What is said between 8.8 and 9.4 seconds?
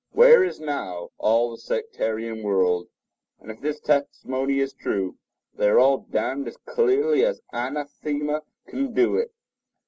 do it.